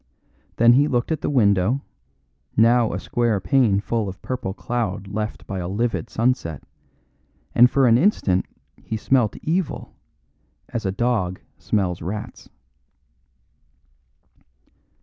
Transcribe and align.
Then 0.55 0.73
he 0.73 0.87
looked 0.87 1.11
at 1.11 1.21
the 1.21 1.29
window, 1.29 1.83
now 2.57 2.91
a 2.91 2.99
square 2.99 3.39
pane 3.39 3.79
full 3.79 4.09
of 4.09 4.19
purple 4.23 4.51
cloud 4.51 5.07
cleft 5.11 5.45
by 5.45 5.63
livid 5.63 6.09
sunset, 6.09 6.63
and 7.53 7.69
for 7.69 7.85
an 7.85 7.99
instant 7.99 8.47
he 8.81 8.97
smelt 8.97 9.35
evil 9.43 9.93
as 10.69 10.87
a 10.87 10.91
dog 10.91 11.39
smells 11.59 12.01
rats. 12.01 12.49